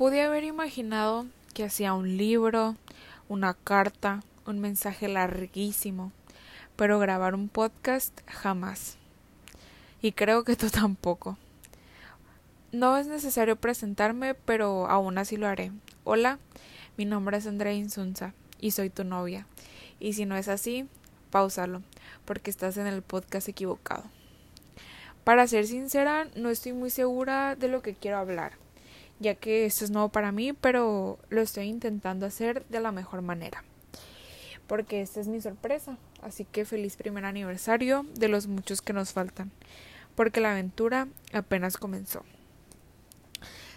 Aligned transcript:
Pude 0.00 0.22
haber 0.22 0.44
imaginado 0.44 1.26
que 1.52 1.62
hacía 1.62 1.92
un 1.92 2.16
libro, 2.16 2.74
una 3.28 3.52
carta, 3.52 4.22
un 4.46 4.58
mensaje 4.58 5.08
larguísimo, 5.08 6.10
pero 6.74 6.98
grabar 6.98 7.34
un 7.34 7.50
podcast 7.50 8.18
jamás. 8.26 8.96
Y 10.00 10.12
creo 10.12 10.42
que 10.42 10.56
tú 10.56 10.70
tampoco. 10.70 11.36
No 12.72 12.96
es 12.96 13.08
necesario 13.08 13.56
presentarme, 13.56 14.32
pero 14.32 14.86
aún 14.86 15.18
así 15.18 15.36
lo 15.36 15.46
haré. 15.46 15.70
Hola, 16.04 16.38
mi 16.96 17.04
nombre 17.04 17.36
es 17.36 17.46
Andrea 17.46 17.74
Insunza 17.74 18.32
y 18.58 18.70
soy 18.70 18.88
tu 18.88 19.04
novia. 19.04 19.46
Y 19.98 20.14
si 20.14 20.24
no 20.24 20.34
es 20.34 20.48
así, 20.48 20.88
pausalo, 21.28 21.82
porque 22.24 22.50
estás 22.50 22.78
en 22.78 22.86
el 22.86 23.02
podcast 23.02 23.50
equivocado. 23.50 24.04
Para 25.24 25.46
ser 25.46 25.66
sincera, 25.66 26.26
no 26.36 26.48
estoy 26.48 26.72
muy 26.72 26.88
segura 26.88 27.54
de 27.54 27.68
lo 27.68 27.82
que 27.82 27.94
quiero 27.94 28.16
hablar 28.16 28.52
ya 29.20 29.34
que 29.34 29.66
esto 29.66 29.84
es 29.84 29.90
nuevo 29.90 30.08
para 30.08 30.32
mí, 30.32 30.52
pero 30.52 31.18
lo 31.28 31.40
estoy 31.40 31.66
intentando 31.66 32.26
hacer 32.26 32.64
de 32.66 32.80
la 32.80 32.90
mejor 32.90 33.22
manera. 33.22 33.62
Porque 34.66 35.02
esta 35.02 35.20
es 35.20 35.28
mi 35.28 35.40
sorpresa, 35.40 35.98
así 36.22 36.44
que 36.44 36.64
feliz 36.64 36.96
primer 36.96 37.24
aniversario 37.24 38.06
de 38.14 38.28
los 38.28 38.46
muchos 38.46 38.82
que 38.82 38.92
nos 38.92 39.12
faltan, 39.12 39.50
porque 40.14 40.40
la 40.40 40.52
aventura 40.52 41.06
apenas 41.32 41.76
comenzó. 41.76 42.24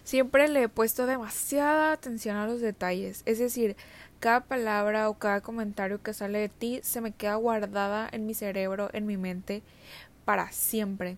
Siempre 0.03 0.47
le 0.47 0.63
he 0.63 0.69
puesto 0.69 1.05
demasiada 1.05 1.91
atención 1.91 2.35
a 2.35 2.47
los 2.47 2.61
detalles, 2.61 3.23
es 3.25 3.39
decir, 3.39 3.75
cada 4.19 4.41
palabra 4.41 5.09
o 5.09 5.15
cada 5.15 5.41
comentario 5.41 6.01
que 6.01 6.13
sale 6.13 6.39
de 6.39 6.49
ti 6.49 6.79
se 6.83 7.01
me 7.01 7.11
queda 7.11 7.35
guardada 7.35 8.07
en 8.11 8.25
mi 8.25 8.33
cerebro, 8.33 8.89
en 8.93 9.05
mi 9.05 9.17
mente, 9.17 9.63
para 10.23 10.51
siempre. 10.51 11.17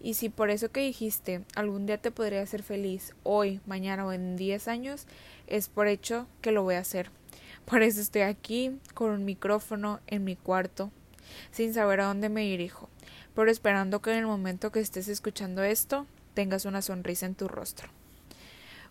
Y 0.00 0.14
si 0.14 0.30
por 0.30 0.50
eso 0.50 0.70
que 0.70 0.80
dijiste 0.80 1.44
algún 1.54 1.86
día 1.86 1.98
te 1.98 2.10
podría 2.10 2.42
hacer 2.42 2.62
feliz, 2.62 3.14
hoy, 3.22 3.60
mañana 3.66 4.06
o 4.06 4.12
en 4.12 4.36
10 4.36 4.68
años, 4.68 5.06
es 5.46 5.68
por 5.68 5.88
hecho 5.88 6.26
que 6.40 6.52
lo 6.52 6.62
voy 6.62 6.76
a 6.76 6.80
hacer. 6.80 7.10
Por 7.66 7.82
eso 7.82 8.00
estoy 8.00 8.22
aquí, 8.22 8.78
con 8.94 9.10
un 9.10 9.24
micrófono 9.24 10.00
en 10.06 10.24
mi 10.24 10.36
cuarto, 10.36 10.90
sin 11.52 11.74
saber 11.74 12.00
a 12.00 12.06
dónde 12.06 12.28
me 12.30 12.40
dirijo, 12.40 12.88
pero 13.34 13.50
esperando 13.50 14.00
que 14.00 14.12
en 14.12 14.18
el 14.18 14.26
momento 14.26 14.72
que 14.72 14.80
estés 14.80 15.08
escuchando 15.08 15.62
esto, 15.62 16.06
tengas 16.34 16.64
una 16.64 16.82
sonrisa 16.82 17.26
en 17.26 17.34
tu 17.34 17.46
rostro. 17.46 17.90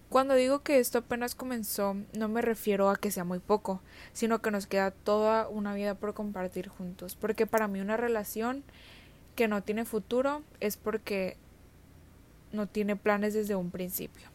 Cuando 0.09 0.33
digo 0.33 0.63
que 0.63 0.79
esto 0.79 0.99
apenas 0.99 1.35
comenzó, 1.35 1.95
no 2.17 2.29
me 2.29 2.41
refiero 2.41 2.89
a 2.89 2.95
que 2.95 3.11
sea 3.11 3.23
muy 3.23 3.39
poco, 3.39 3.81
sino 4.11 4.41
que 4.41 4.49
nos 4.49 4.65
queda 4.65 4.89
toda 4.91 5.47
una 5.47 5.73
vida 5.75 5.93
por 5.93 6.13
compartir 6.13 6.67
juntos, 6.67 7.15
porque 7.15 7.45
para 7.45 7.67
mí 7.67 7.79
una 7.79 7.97
relación 7.97 8.63
que 9.39 9.47
no 9.47 9.63
tiene 9.63 9.85
futuro 9.85 10.43
es 10.59 10.75
porque 10.75 11.37
no 12.51 12.67
tiene 12.67 12.97
planes 12.97 13.33
desde 13.33 13.55
un 13.55 13.71
principio. 13.71 14.27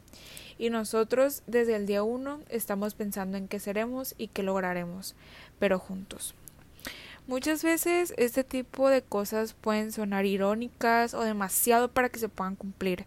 Y 0.57 0.71
nosotros 0.71 1.43
desde 1.47 1.77
el 1.77 1.85
día 1.85 2.03
uno 2.03 2.41
estamos 2.49 2.95
pensando 2.95 3.37
en 3.37 3.47
qué 3.47 3.61
seremos 3.61 4.15
y 4.17 4.29
qué 4.29 4.43
lograremos, 4.43 5.15
pero 5.59 5.79
juntos. 5.79 6.35
Muchas 7.27 7.63
veces 7.63 8.15
este 8.17 8.45
tipo 8.45 8.89
de 8.89 9.03
cosas 9.03 9.53
pueden 9.53 9.93
sonar 9.93 10.25
irónicas 10.25 11.13
o 11.13 11.21
demasiado 11.21 11.91
para 11.91 12.09
que 12.09 12.19
se 12.19 12.31
puedan 12.31 12.57
cumplir, 12.57 13.05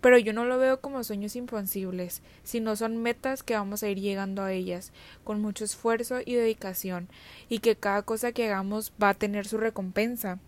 pero 0.00 0.16
yo 0.16 0.32
no 0.32 0.46
lo 0.46 0.56
veo 0.56 0.80
como 0.80 1.04
sueños 1.04 1.36
imposibles, 1.36 2.22
sino 2.44 2.76
son 2.76 2.96
metas 2.96 3.42
que 3.42 3.56
vamos 3.56 3.82
a 3.82 3.90
ir 3.90 4.00
llegando 4.00 4.42
a 4.42 4.54
ellas 4.54 4.90
con 5.22 5.42
mucho 5.42 5.66
esfuerzo 5.66 6.20
y 6.24 6.32
dedicación, 6.32 7.08
y 7.50 7.58
que 7.58 7.76
cada 7.76 8.00
cosa 8.00 8.32
que 8.32 8.46
hagamos 8.46 8.90
va 9.02 9.10
a 9.10 9.14
tener 9.14 9.46
su 9.46 9.58
recompensa 9.58 10.38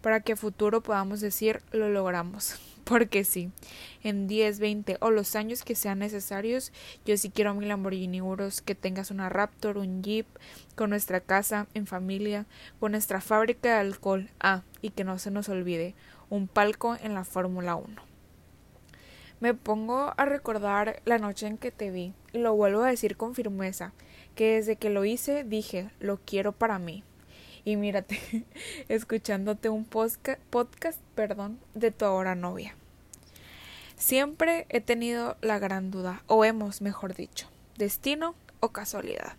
para 0.00 0.20
que 0.20 0.32
a 0.32 0.36
futuro 0.36 0.82
podamos 0.82 1.20
decir 1.20 1.62
lo 1.72 1.88
logramos. 1.88 2.58
Porque 2.84 3.24
sí, 3.24 3.50
en 4.04 4.28
10, 4.28 4.60
20 4.60 4.98
o 5.00 5.10
los 5.10 5.34
años 5.34 5.64
que 5.64 5.74
sean 5.74 5.98
necesarios, 5.98 6.72
yo 7.04 7.16
sí 7.16 7.30
quiero 7.30 7.52
mi 7.52 7.66
Lamborghini 7.66 8.22
que 8.64 8.76
tengas 8.76 9.10
una 9.10 9.28
Raptor, 9.28 9.78
un 9.78 10.04
Jeep, 10.04 10.26
con 10.76 10.90
nuestra 10.90 11.18
casa, 11.18 11.66
en 11.74 11.88
familia, 11.88 12.46
con 12.78 12.92
nuestra 12.92 13.20
fábrica 13.20 13.70
de 13.70 13.80
alcohol. 13.80 14.30
Ah, 14.38 14.62
y 14.82 14.90
que 14.90 15.02
no 15.02 15.18
se 15.18 15.32
nos 15.32 15.48
olvide, 15.48 15.96
un 16.30 16.46
palco 16.46 16.96
en 17.02 17.14
la 17.14 17.24
Fórmula 17.24 17.74
1. 17.74 18.02
Me 19.40 19.52
pongo 19.52 20.14
a 20.16 20.24
recordar 20.24 21.02
la 21.04 21.18
noche 21.18 21.48
en 21.48 21.58
que 21.58 21.72
te 21.72 21.90
vi 21.90 22.14
y 22.32 22.38
lo 22.38 22.54
vuelvo 22.54 22.84
a 22.84 22.90
decir 22.90 23.16
con 23.16 23.34
firmeza, 23.34 23.94
que 24.36 24.54
desde 24.54 24.76
que 24.76 24.90
lo 24.90 25.04
hice 25.04 25.42
dije, 25.42 25.90
lo 25.98 26.18
quiero 26.18 26.52
para 26.52 26.78
mí 26.78 27.02
y 27.66 27.76
mírate, 27.76 28.46
escuchándote 28.88 29.68
un 29.68 29.84
podcast, 29.84 31.00
perdón, 31.16 31.58
de 31.74 31.90
tu 31.90 32.04
ahora 32.04 32.36
novia. 32.36 32.76
Siempre 33.96 34.66
he 34.68 34.80
tenido 34.80 35.36
la 35.40 35.58
gran 35.58 35.90
duda, 35.90 36.22
o 36.28 36.44
hemos, 36.44 36.80
mejor 36.80 37.16
dicho, 37.16 37.48
destino 37.76 38.36
o 38.60 38.68
casualidad. 38.68 39.34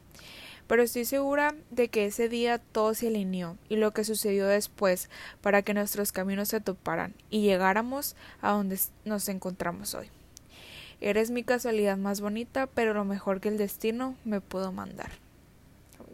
Pero 0.68 0.84
estoy 0.84 1.06
segura 1.06 1.56
de 1.72 1.88
que 1.88 2.06
ese 2.06 2.28
día 2.28 2.60
todo 2.60 2.94
se 2.94 3.08
alineó 3.08 3.58
y 3.70 3.78
lo 3.78 3.94
que 3.94 4.04
sucedió 4.04 4.46
después 4.46 5.10
para 5.40 5.62
que 5.62 5.74
nuestros 5.74 6.12
caminos 6.12 6.50
se 6.50 6.60
toparan 6.60 7.14
y 7.30 7.44
llegáramos 7.44 8.18
a 8.42 8.52
donde 8.52 8.78
nos 9.06 9.30
encontramos 9.30 9.96
hoy. 9.96 10.10
Eres 11.00 11.32
mi 11.32 11.44
casualidad 11.44 11.96
más 11.96 12.20
bonita, 12.20 12.68
pero 12.68 12.94
lo 12.94 13.06
mejor 13.06 13.40
que 13.40 13.48
el 13.48 13.58
destino 13.58 14.18
me 14.26 14.42
pudo 14.42 14.74
mandar. 14.74 15.12